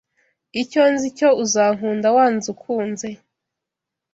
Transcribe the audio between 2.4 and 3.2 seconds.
ukunze